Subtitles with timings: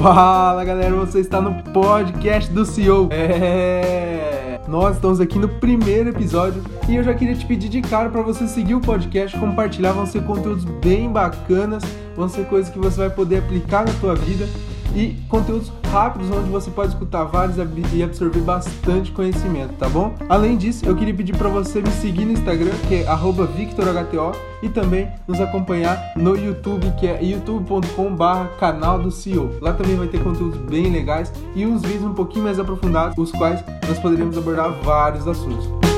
[0.00, 3.10] Fala galera, você está no podcast do CEO.
[3.12, 8.08] É, nós estamos aqui no primeiro episódio e eu já queria te pedir de cara
[8.08, 11.82] para você seguir o podcast, compartilhar, vão ser conteúdos bem bacanas,
[12.16, 14.48] vão ser coisas que você vai poder aplicar na tua vida
[14.94, 17.56] e conteúdos rápidos onde você pode escutar vários
[17.92, 20.14] e absorver bastante conhecimento, tá bom?
[20.28, 23.06] Além disso, eu queria pedir para você me seguir no Instagram, que é
[23.56, 29.50] @victorhto e também nos acompanhar no YouTube, que é youtube.com/canal do CEO.
[29.60, 33.32] Lá também vai ter conteúdos bem legais e uns vídeos um pouquinho mais aprofundados, os
[33.32, 35.89] quais nós poderíamos abordar vários assuntos.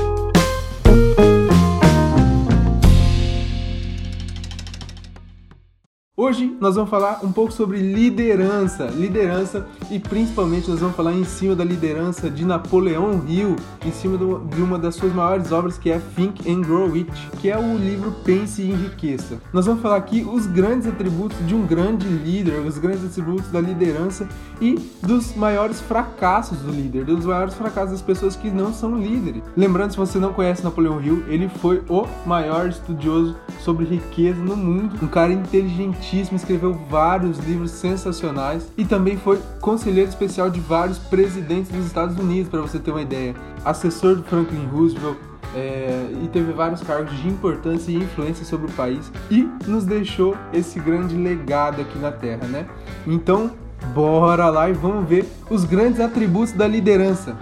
[6.25, 11.25] Hoje nós vamos falar um pouco sobre liderança, liderança e principalmente nós vamos falar em
[11.25, 15.91] cima da liderança de Napoleão Hill, em cima de uma das suas maiores obras que
[15.91, 19.41] é Think and Grow Rich, que é o livro Pense e Enriqueça.
[19.53, 23.61] Nós vamos falar aqui os grandes atributos de um grande líder, os grandes atributos da
[23.61, 24.29] liderança
[24.61, 29.43] e dos maiores fracassos do líder, dos maiores fracassos das pessoas que não são líderes.
[29.57, 34.57] Lembrando, se você não conhece Napoleão Hill, ele foi o maior estudioso sobre riqueza no
[34.57, 40.99] mundo, um cara inteligente escreveu vários livros sensacionais e também foi conselheiro especial de vários
[40.99, 43.35] presidentes dos Estados Unidos, para você ter uma ideia.
[43.65, 45.17] Assessor do Franklin Roosevelt,
[45.55, 50.37] é, e teve vários cargos de importância e influência sobre o país e nos deixou
[50.53, 52.67] esse grande legado aqui na Terra, né?
[53.07, 53.51] Então,
[53.95, 57.37] bora lá e vamos ver os grandes atributos da liderança.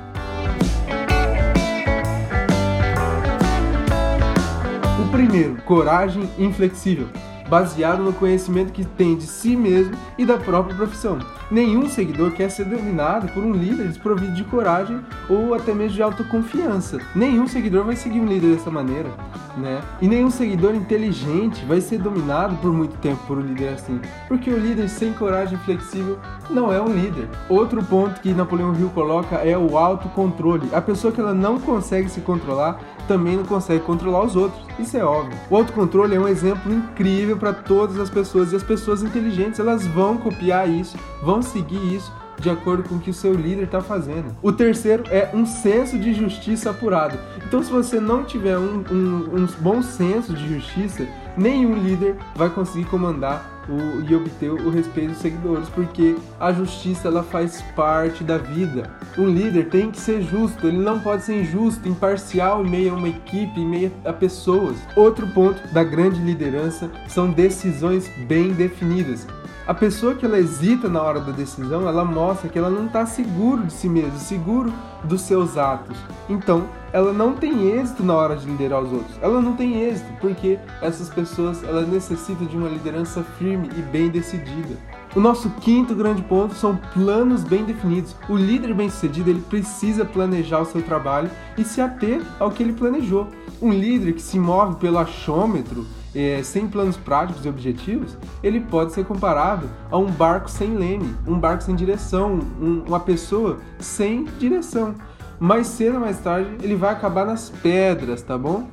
[4.99, 7.09] O primeiro, coragem inflexível
[7.51, 11.19] baseado no conhecimento que tem de si mesmo e da própria profissão.
[11.51, 16.03] Nenhum seguidor quer ser dominado por um líder desprovido de coragem ou até mesmo de
[16.03, 17.01] autoconfiança.
[17.13, 19.11] Nenhum seguidor vai seguir um líder dessa maneira,
[19.57, 19.81] né?
[20.01, 24.49] E nenhum seguidor inteligente vai ser dominado por muito tempo por um líder assim, porque
[24.49, 27.29] o líder sem coragem flexível não é um líder.
[27.49, 30.69] Outro ponto que Napoleão Hill coloca é o autocontrole.
[30.73, 32.79] A pessoa que ela não consegue se controlar
[33.09, 34.70] também não consegue controlar os outros.
[34.81, 35.39] Isso é óbvio.
[35.51, 39.87] O autocontrole é um exemplo incrível para todas as pessoas e as pessoas inteligentes elas
[39.87, 42.11] vão copiar isso, vão seguir isso
[42.41, 44.35] de acordo com o que o seu líder está fazendo.
[44.43, 47.19] O terceiro é um senso de justiça apurado.
[47.47, 52.49] Então, se você não tiver um, um, um bom senso de justiça, nenhum líder vai
[52.49, 58.25] conseguir comandar o, e obter o respeito dos seguidores, porque a justiça ela faz parte
[58.25, 58.91] da vida.
[59.17, 62.97] Um líder tem que ser justo, ele não pode ser injusto, imparcial em meio a
[62.97, 64.77] uma equipe, em meio a pessoas.
[64.97, 69.27] Outro ponto da grande liderança são decisões bem definidas.
[69.71, 73.07] A pessoa que ela hesita na hora da decisão, ela mostra que ela não está
[73.07, 74.73] seguro de si mesma, seguro
[75.05, 75.97] dos seus atos.
[76.29, 79.17] Então, ela não tem êxito na hora de liderar os outros.
[79.23, 84.11] Ela não tem êxito porque essas pessoas ela necessitam de uma liderança firme e bem
[84.11, 84.77] decidida.
[85.15, 88.17] O nosso quinto grande ponto são planos bem definidos.
[88.29, 92.73] O líder bem-sucedido ele precisa planejar o seu trabalho e se ater ao que ele
[92.73, 93.29] planejou.
[93.63, 98.93] Um líder que se move pelo achômetro é, sem planos práticos e objetivos, ele pode
[98.93, 104.25] ser comparado a um barco sem leme, um barco sem direção, um, uma pessoa sem
[104.39, 104.95] direção.
[105.39, 108.69] Mais cedo ou mais tarde, ele vai acabar nas pedras, tá bom?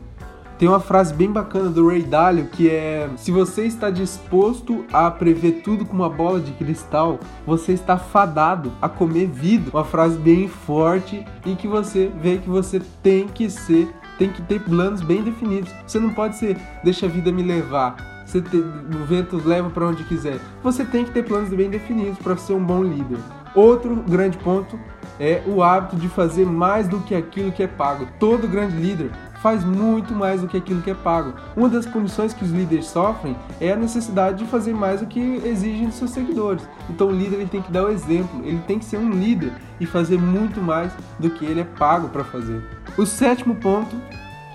[0.58, 5.10] Tem uma frase bem bacana do Ray Dalio que é: Se você está disposto a
[5.12, 9.72] prever tudo com uma bola de cristal, você está fadado a comer vidro.
[9.74, 13.88] Uma frase bem forte e que você vê que você tem que ser
[14.18, 15.72] tem que ter planos bem definidos.
[15.86, 17.96] Você não pode ser deixa a vida me levar.
[18.26, 20.40] Você ter, o vento leva para onde quiser.
[20.62, 23.18] Você tem que ter planos bem definidos para ser um bom líder.
[23.56, 24.78] Outro grande ponto
[25.20, 28.08] é o hábito de fazer mais do que aquilo que é pago.
[28.20, 29.12] Todo grande líder
[29.42, 31.34] faz muito mais do que aquilo que é pago.
[31.56, 35.20] Uma das punições que os líderes sofrem é a necessidade de fazer mais do que
[35.46, 36.68] exigem de seus seguidores.
[36.90, 39.54] Então o líder ele tem que dar o exemplo, ele tem que ser um líder
[39.80, 42.62] e fazer muito mais do que ele é pago para fazer.
[42.98, 43.96] O sétimo ponto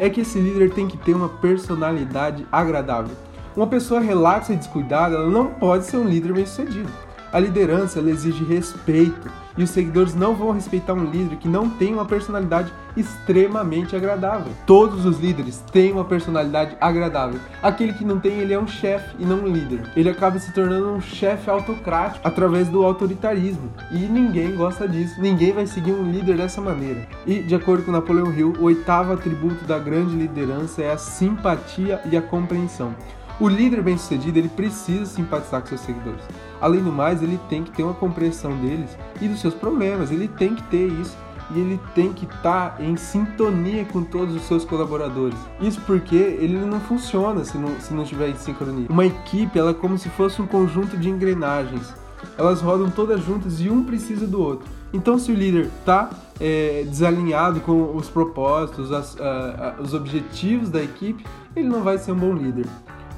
[0.00, 3.14] é que esse líder tem que ter uma personalidade agradável.
[3.54, 6.90] Uma pessoa relaxa e descuidada, ela não pode ser um líder bem-sucedido.
[7.32, 11.94] A liderança exige respeito e os seguidores não vão respeitar um líder que não tem
[11.94, 14.52] uma personalidade extremamente agradável.
[14.66, 17.40] Todos os líderes têm uma personalidade agradável.
[17.62, 19.80] Aquele que não tem, ele é um chefe e não um líder.
[19.96, 23.72] Ele acaba se tornando um chefe autocrático através do autoritarismo.
[23.90, 25.18] E ninguém gosta disso.
[25.18, 27.08] Ninguém vai seguir um líder dessa maneira.
[27.26, 31.98] E, de acordo com Napoleão Hill, o oitavo atributo da grande liderança é a simpatia
[32.10, 32.94] e a compreensão.
[33.40, 36.22] O líder bem-sucedido, ele precisa simpatizar com seus seguidores.
[36.62, 40.12] Além do mais, ele tem que ter uma compreensão deles e dos seus problemas.
[40.12, 41.16] Ele tem que ter isso
[41.50, 45.36] e ele tem que estar tá em sintonia com todos os seus colaboradores.
[45.60, 48.86] Isso porque ele não funciona se não, se não estiver em sincronia.
[48.88, 51.92] Uma equipe ela é como se fosse um conjunto de engrenagens.
[52.38, 54.68] elas rodam todas juntas e um precisa do outro.
[54.92, 60.68] Então, se o líder está é, desalinhado com os propósitos, as, a, a, os objetivos
[60.68, 61.24] da equipe,
[61.56, 62.66] ele não vai ser um bom líder.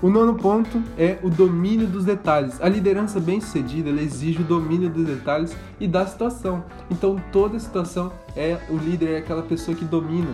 [0.05, 2.61] O nono ponto é o domínio dos detalhes.
[2.61, 6.63] A liderança bem-sucedida exige o domínio dos detalhes e da situação.
[6.91, 10.29] Então, toda situação é o líder é aquela pessoa que domina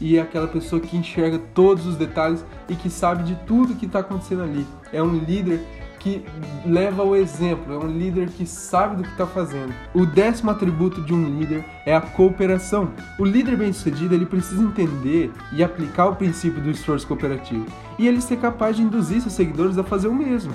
[0.00, 3.86] e é aquela pessoa que enxerga todos os detalhes e que sabe de tudo que
[3.86, 4.64] está acontecendo ali.
[4.92, 5.60] É um líder
[5.98, 6.24] que
[6.64, 9.72] leva o exemplo, é um líder que sabe do que está fazendo.
[9.94, 12.90] O décimo atributo de um líder é a cooperação.
[13.18, 17.66] O líder bem-sucedido ele precisa entender e aplicar o princípio do esforço cooperativo
[17.98, 20.52] e ele ser capaz de induzir seus seguidores a fazer o mesmo.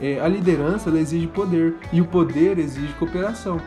[0.00, 3.60] É, a liderança exige poder e o poder exige cooperação.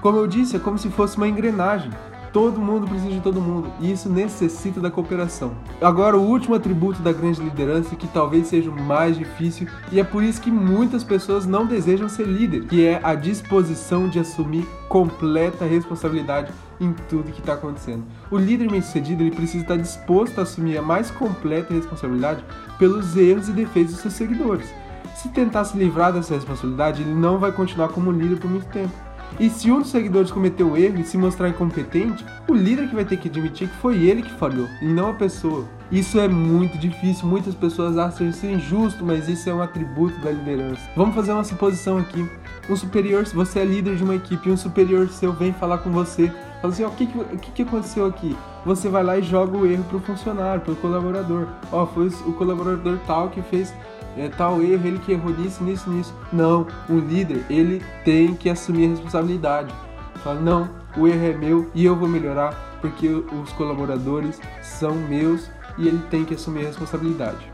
[0.00, 1.90] Como eu disse, é como se fosse uma engrenagem.
[2.32, 5.52] Todo mundo precisa de todo mundo e isso necessita da cooperação.
[5.82, 10.04] Agora, o último atributo da grande liderança, que talvez seja o mais difícil e é
[10.04, 14.66] por isso que muitas pessoas não desejam ser líder, que é a disposição de assumir
[14.88, 16.50] completa responsabilidade
[16.80, 18.04] em tudo que está acontecendo.
[18.30, 22.42] O líder bem-sucedido ele precisa estar disposto a assumir a mais completa responsabilidade
[22.78, 24.72] pelos erros e defeitos dos seus seguidores.
[25.16, 29.11] Se tentar se livrar dessa responsabilidade, ele não vai continuar como líder por muito tempo.
[29.40, 32.94] E se um dos seguidores cometeu o erro e se mostrar incompetente, o líder que
[32.94, 35.66] vai ter que admitir que foi ele que falhou, e não a pessoa.
[35.90, 40.30] Isso é muito difícil, muitas pessoas acham isso injusto, mas isso é um atributo da
[40.30, 40.80] liderança.
[40.96, 42.28] Vamos fazer uma suposição aqui.
[42.70, 45.90] Um superior, se você é líder de uma equipe, um superior seu vem falar com
[45.90, 48.36] você, fala assim, ó, o que, que, que aconteceu aqui?
[48.64, 51.46] Você vai lá e joga o erro pro funcionário, pro colaborador.
[51.72, 53.74] Ó, foi o colaborador tal que fez
[54.16, 56.14] é, tal erro, ele que errou nisso, nisso, nisso.
[56.32, 59.74] Não, o líder, ele tem que assumir a responsabilidade.
[60.16, 65.50] Fala, não, o erro é meu e eu vou melhorar porque os colaboradores são meus
[65.78, 67.50] e ele tem que assumir a responsabilidade.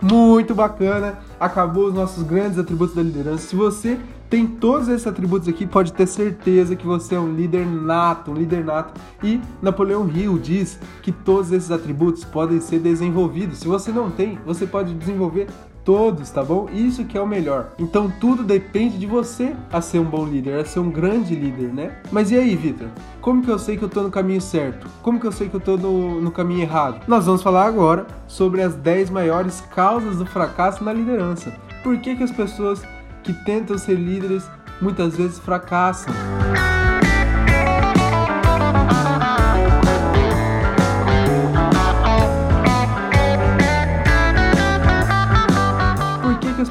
[0.00, 3.48] Muito bacana, acabou os nossos grandes atributos da liderança.
[3.48, 3.98] Se você
[4.28, 8.34] tem todos esses atributos aqui, pode ter certeza que você é um líder nato, um
[8.34, 9.00] líder nato.
[9.22, 13.58] E Napoleão Hill diz que todos esses atributos podem ser desenvolvidos.
[13.58, 15.46] Se você não tem, você pode desenvolver
[15.86, 16.68] todos, tá bom?
[16.72, 17.72] Isso que é o melhor.
[17.78, 21.72] Então tudo depende de você a ser um bom líder, a ser um grande líder,
[21.72, 21.98] né?
[22.10, 22.88] Mas e aí, Vitor?
[23.20, 24.88] Como que eu sei que eu tô no caminho certo?
[25.00, 27.04] Como que eu sei que eu tô no, no caminho errado?
[27.06, 31.52] Nós vamos falar agora sobre as 10 maiores causas do fracasso na liderança.
[31.84, 32.82] Por que, que as pessoas
[33.22, 34.44] que tentam ser líderes
[34.82, 36.12] muitas vezes fracassam?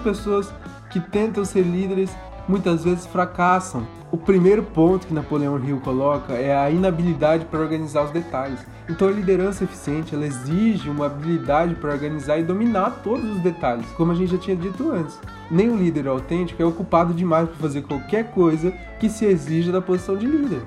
[0.06, 0.54] Pessoas
[0.92, 2.16] que tentam ser líderes
[2.48, 3.88] muitas vezes fracassam.
[4.12, 8.60] O primeiro ponto que Napoleão Hill coloca é a inabilidade para organizar os detalhes.
[8.88, 13.88] Então a liderança eficiente ela exige uma habilidade para organizar e dominar todos os detalhes,
[13.98, 15.20] como a gente já tinha dito antes.
[15.50, 20.16] Nenhum líder autêntico é ocupado demais para fazer qualquer coisa que se exija da posição
[20.16, 20.62] de líder.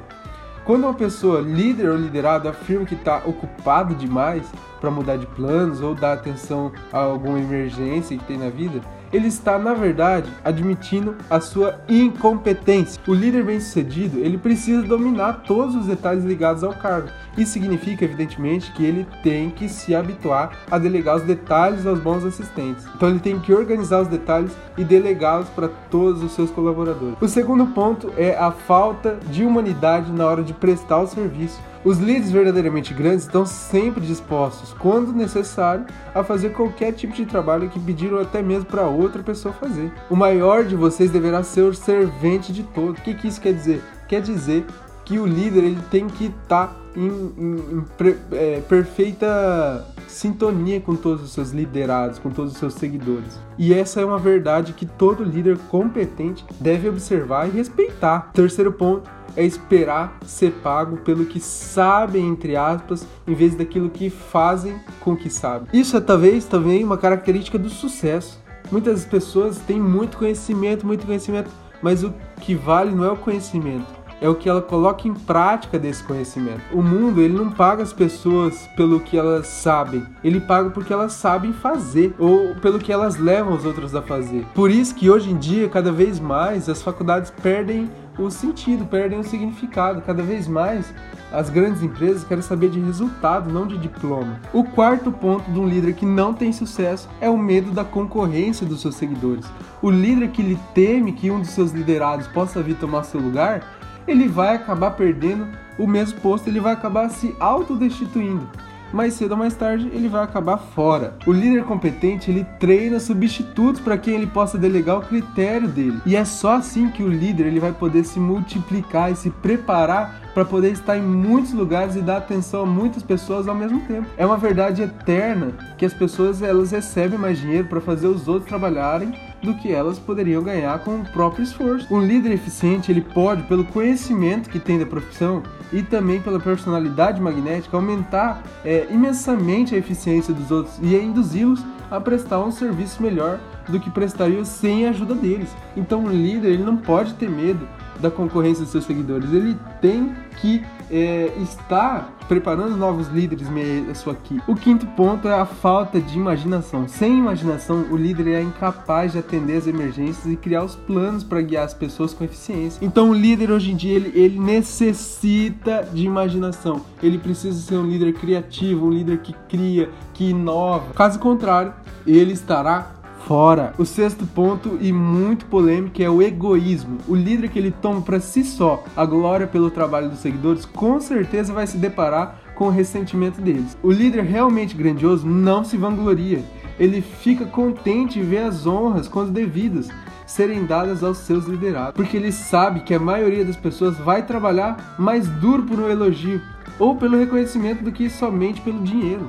[0.64, 4.46] Quando uma pessoa, líder ou liderado, afirma que está ocupado demais
[4.81, 8.82] para mudar de planos ou dar atenção a alguma emergência que tem na vida,
[9.12, 13.00] ele está, na verdade, admitindo a sua incompetência.
[13.06, 17.08] O líder bem-sucedido, ele precisa dominar todos os detalhes ligados ao cargo.
[17.37, 22.25] Isso significa, evidentemente, que ele tem que se habituar a delegar os detalhes aos bons
[22.25, 22.85] assistentes.
[22.94, 27.16] Então ele tem que organizar os detalhes e delegá-los para todos os seus colaboradores.
[27.21, 31.61] O segundo ponto é a falta de humanidade na hora de prestar o serviço.
[31.85, 37.68] Os líderes verdadeiramente grandes estão sempre dispostos, quando necessário, a fazer qualquer tipo de trabalho
[37.68, 39.92] que pediram até mesmo para outra pessoa fazer.
[40.11, 42.99] O maior de vocês deverá ser o servente de todos.
[42.99, 43.82] O que, que isso quer dizer?
[44.08, 44.66] Quer dizer
[45.04, 47.85] que o líder ele tem que estar tá em, em, em
[48.33, 53.38] é, perfeita sintonia com todos os seus liderados, com todos os seus seguidores.
[53.57, 58.31] E essa é uma verdade que todo líder competente deve observar e respeitar.
[58.33, 64.11] Terceiro ponto é esperar ser pago pelo que sabem, entre aspas, em vez daquilo que
[64.11, 65.69] fazem com o que sabem.
[65.73, 68.43] Isso é talvez também uma característica do sucesso.
[68.73, 71.50] Muitas pessoas têm muito conhecimento, muito conhecimento,
[71.81, 73.87] mas o que vale não é o conhecimento,
[74.20, 76.60] é o que ela coloca em prática desse conhecimento.
[76.72, 81.12] O mundo, ele não paga as pessoas pelo que elas sabem, ele paga porque elas
[81.12, 84.44] sabem fazer ou pelo que elas levam os outros a fazer.
[84.54, 89.18] Por isso que hoje em dia, cada vez mais, as faculdades perdem o sentido, perdem
[89.18, 90.02] o significado.
[90.02, 90.92] Cada vez mais,
[91.32, 94.40] as grandes empresas querem saber de resultado, não de diploma.
[94.52, 98.66] O quarto ponto de um líder que não tem sucesso é o medo da concorrência
[98.66, 99.44] dos seus seguidores.
[99.80, 103.77] O líder que lhe teme que um dos seus liderados possa vir tomar seu lugar
[104.08, 105.46] ele vai acabar perdendo
[105.78, 108.48] o mesmo posto, ele vai acabar se autodestituindo.
[108.90, 111.14] mais cedo ou mais tarde ele vai acabar fora.
[111.26, 116.00] O líder competente ele treina substitutos para quem ele possa delegar o critério dele.
[116.06, 120.22] E é só assim que o líder ele vai poder se multiplicar e se preparar
[120.32, 124.06] para poder estar em muitos lugares e dar atenção a muitas pessoas ao mesmo tempo.
[124.16, 128.48] É uma verdade eterna que as pessoas elas recebem mais dinheiro para fazer os outros
[128.48, 129.12] trabalharem
[129.42, 131.92] do que elas poderiam ganhar com o próprio esforço.
[131.92, 135.42] Um líder eficiente ele pode, pelo conhecimento que tem da profissão
[135.73, 142.00] e também pela personalidade magnética, aumentar é, imensamente a eficiência dos outros e induzi-los a
[142.00, 145.54] prestar um serviço melhor do que prestariam sem a ajuda deles.
[145.76, 147.66] Então, um líder ele não pode ter medo
[148.00, 149.33] da concorrência dos seus seguidores.
[149.33, 154.42] Ele tem que é, estar preparando novos líderes meio a sua equipe.
[154.47, 156.87] O quinto ponto é a falta de imaginação.
[156.87, 161.40] Sem imaginação, o líder é incapaz de atender as emergências e criar os planos para
[161.40, 162.85] guiar as pessoas com eficiência.
[162.85, 166.83] Então, o líder hoje em dia ele, ele necessita de imaginação.
[167.02, 170.92] Ele precisa ser um líder criativo, um líder que cria, que inova.
[170.95, 171.73] Caso contrário,
[172.07, 173.75] ele estará fora.
[173.78, 176.98] O sexto ponto e muito polêmico é o egoísmo.
[177.06, 181.00] O líder que ele toma para si só a glória pelo trabalho dos seguidores, com
[181.00, 183.76] certeza vai se deparar com o ressentimento deles.
[183.82, 186.42] O líder realmente grandioso não se vangloria.
[186.78, 189.88] Ele fica contente em ver as honras quando devidas
[190.26, 194.94] serem dadas aos seus liderados, porque ele sabe que a maioria das pessoas vai trabalhar
[194.98, 196.40] mais duro por um elogio
[196.78, 199.28] ou pelo reconhecimento do que somente pelo dinheiro.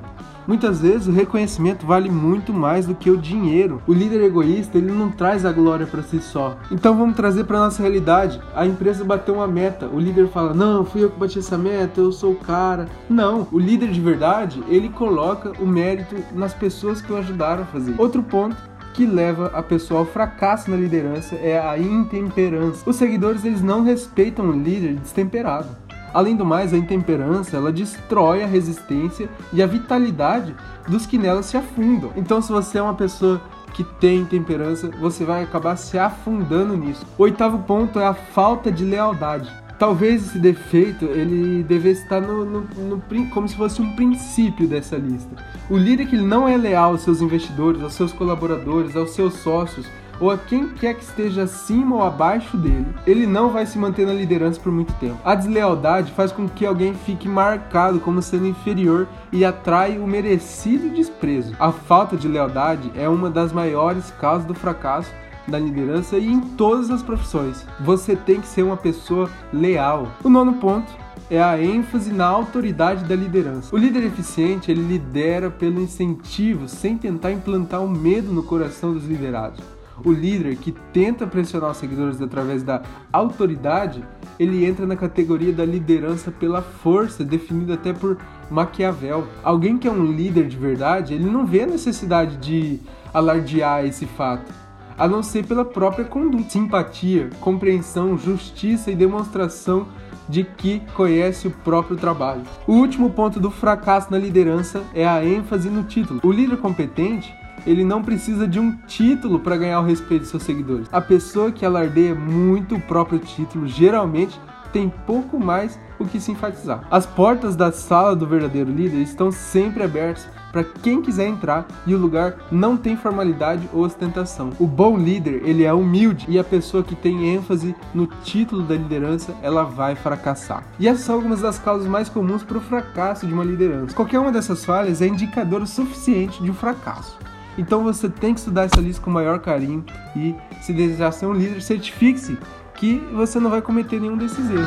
[0.50, 3.84] Muitas vezes o reconhecimento vale muito mais do que o dinheiro.
[3.86, 6.58] O líder egoísta, ele não traz a glória para si só.
[6.72, 8.42] Então vamos trazer para nossa realidade.
[8.56, 9.88] A empresa bateu uma meta.
[9.88, 12.88] O líder fala: "Não, fui eu que bati essa meta, eu sou o cara".
[13.08, 17.68] Não, o líder de verdade, ele coloca o mérito nas pessoas que o ajudaram a
[17.68, 17.94] fazer.
[18.00, 18.58] Outro ponto
[18.96, 22.90] que leva a pessoa ao fracasso na liderança é a intemperança.
[22.90, 25.70] Os seguidores eles não respeitam o líder destemperado.
[26.14, 30.56] Além do mais, a intemperança ela destrói a resistência e a vitalidade
[30.88, 32.12] dos que nela se afundam.
[32.16, 33.42] Então, se você é uma pessoa
[33.74, 37.06] que tem intemperança, você vai acabar se afundando nisso.
[37.18, 39.52] O oitavo ponto é a falta de lealdade.
[39.78, 44.98] Talvez esse defeito ele devesse estar no, no, no, como se fosse um princípio dessa
[44.98, 45.34] lista.
[45.70, 49.88] O líder que não é leal aos seus investidores, aos seus colaboradores, aos seus sócios,
[50.20, 54.06] ou a quem quer que esteja acima ou abaixo dele, ele não vai se manter
[54.06, 55.20] na liderança por muito tempo.
[55.24, 60.90] A deslealdade faz com que alguém fique marcado como sendo inferior e atrai o merecido
[60.90, 61.56] desprezo.
[61.60, 65.12] A falta de lealdade é uma das maiores causas do fracasso
[65.48, 67.66] da liderança e em todas as profissões.
[67.80, 70.12] Você tem que ser uma pessoa leal.
[70.24, 70.92] O nono ponto
[71.30, 73.76] é a ênfase na autoridade da liderança.
[73.76, 79.06] O líder eficiente, ele lidera pelo incentivo, sem tentar implantar o medo no coração dos
[79.06, 84.04] liderados o líder que tenta pressionar os seguidores através da autoridade,
[84.40, 88.18] ele entra na categoria da liderança pela força, definida até por
[88.50, 89.28] Maquiavel.
[89.44, 92.80] Alguém que é um líder de verdade, ele não vê a necessidade de
[93.14, 94.52] alardear esse fato,
[94.98, 99.88] a não ser pela própria conduta, simpatia, compreensão, justiça e demonstração
[100.28, 102.44] de que conhece o próprio trabalho.
[102.68, 106.20] O último ponto do fracasso na liderança é a ênfase no título.
[106.24, 107.34] O líder competente
[107.66, 110.88] ele não precisa de um título para ganhar o respeito de seus seguidores.
[110.92, 114.40] A pessoa que alardeia muito o próprio título geralmente
[114.72, 116.84] tem pouco mais o que se enfatizar.
[116.90, 121.94] As portas da sala do verdadeiro líder estão sempre abertas para quem quiser entrar e
[121.94, 124.52] o lugar não tem formalidade ou ostentação.
[124.60, 128.76] O bom líder, ele é humilde e a pessoa que tem ênfase no título da
[128.76, 130.64] liderança, ela vai fracassar.
[130.80, 133.96] E essas são algumas das causas mais comuns para o fracasso de uma liderança.
[133.96, 137.18] Qualquer uma dessas falhas é indicador suficiente de um fracasso.
[137.60, 139.84] Então você tem que estudar essa lista com o maior carinho
[140.16, 142.38] e, se desejar ser um líder, certifique-se
[142.74, 144.66] que você não vai cometer nenhum desses erros.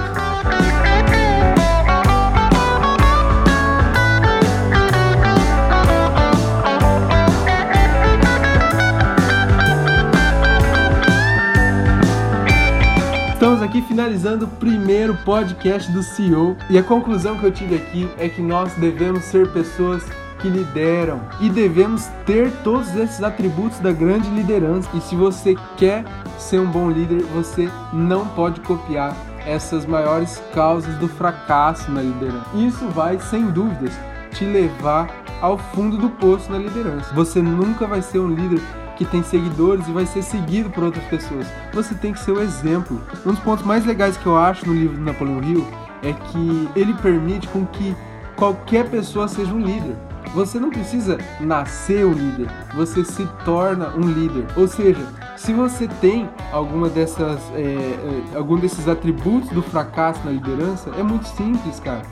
[13.32, 18.06] Estamos aqui finalizando o primeiro podcast do CEO e a conclusão que eu tive aqui
[18.18, 20.04] é que nós devemos ser pessoas
[20.42, 24.90] que lideram e devemos ter todos esses atributos da grande liderança.
[24.92, 26.04] E se você quer
[26.36, 32.46] ser um bom líder, você não pode copiar essas maiores causas do fracasso na liderança.
[32.54, 33.92] Isso vai, sem dúvidas,
[34.32, 35.08] te levar
[35.40, 37.14] ao fundo do poço na liderança.
[37.14, 38.60] Você nunca vai ser um líder
[38.96, 41.46] que tem seguidores e vai ser seguido por outras pessoas.
[41.72, 43.00] Você tem que ser o exemplo.
[43.24, 45.66] Um dos pontos mais legais que eu acho no livro do Napoleão Hill
[46.02, 47.96] é que ele permite com que
[48.36, 49.96] qualquer pessoa seja um líder.
[50.34, 54.46] Você não precisa nascer um líder, você se torna um líder.
[54.56, 60.30] Ou seja, se você tem alguma dessas, é, é, algum desses atributos do fracasso na
[60.30, 62.02] liderança, é muito simples, cara.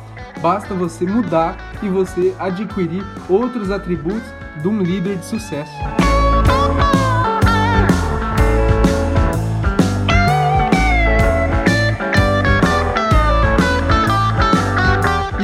[0.43, 4.29] basta você mudar e você adquirir outros atributos
[4.61, 5.73] de um líder de sucesso.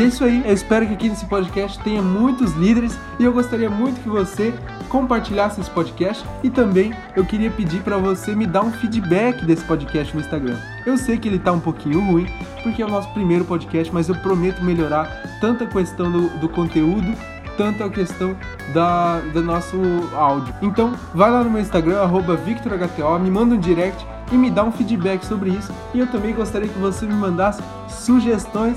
[0.07, 4.01] Isso aí, eu espero que aqui nesse podcast tenha muitos líderes e eu gostaria muito
[4.01, 4.55] que você
[4.89, 9.65] compartilhasse esse podcast e também eu queria pedir para você me dar um feedback desse
[9.65, 10.57] podcast no Instagram.
[10.85, 12.27] Eu sei que ele tá um pouquinho ruim,
[12.63, 15.09] porque é o nosso primeiro podcast, mas eu prometo melhorar
[15.41, 17.15] tanto a questão do, do conteúdo
[17.57, 18.37] tanto a questão
[18.75, 19.79] da, do nosso
[20.15, 20.55] áudio.
[20.61, 22.07] Então, vai lá no meu Instagram,
[22.45, 25.73] VictorHTO, me manda um direct e me dá um feedback sobre isso.
[25.95, 28.77] E eu também gostaria que você me mandasse sugestões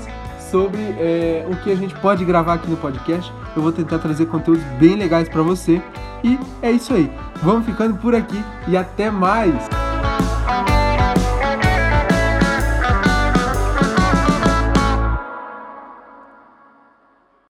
[0.50, 3.32] sobre é, o que a gente pode gravar aqui no podcast.
[3.56, 5.80] Eu vou tentar trazer conteúdos bem legais para você.
[6.22, 7.10] E é isso aí.
[7.42, 9.79] Vamos ficando por aqui e até mais!